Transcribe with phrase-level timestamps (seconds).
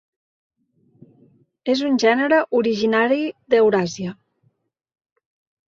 [1.73, 3.21] És un gènere originari
[3.55, 4.17] d'Euràsia.